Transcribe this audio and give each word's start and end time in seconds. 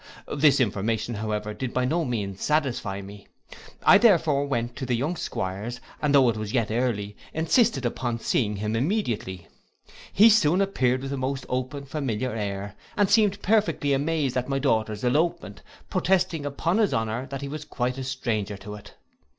This 0.35 0.59
information, 0.59 1.13
however, 1.13 1.53
did 1.53 1.75
by 1.75 1.85
no 1.85 2.03
means 2.05 2.43
satisfy 2.43 3.01
me. 3.03 3.27
I 3.83 3.99
therefore 3.99 4.47
went 4.47 4.75
to 4.77 4.85
the 4.87 4.95
young 4.95 5.15
'Squire's, 5.15 5.79
and 6.01 6.15
though 6.15 6.27
it 6.29 6.37
was 6.37 6.53
yet 6.53 6.71
early, 6.71 7.15
insisted 7.35 7.85
upon 7.85 8.17
seeing 8.19 8.55
him 8.55 8.75
immediately: 8.75 9.45
he 10.11 10.27
soon 10.31 10.59
appeared 10.59 11.03
with 11.03 11.11
the 11.11 11.17
most 11.17 11.45
open 11.49 11.85
familiar 11.85 12.33
air, 12.33 12.73
and 12.97 13.11
seemed 13.11 13.43
perfectly 13.43 13.93
amazed 13.93 14.35
at 14.35 14.49
my 14.49 14.57
daughter's 14.57 15.03
elopement, 15.03 15.61
protesting 15.91 16.47
upon 16.47 16.79
his 16.79 16.95
honour 16.95 17.27
that 17.27 17.41
he 17.41 17.47
was 17.47 17.63
quite 17.63 17.99
a 17.99 18.03
stranger 18.03 18.57
to 18.57 18.73
it. 18.73 18.95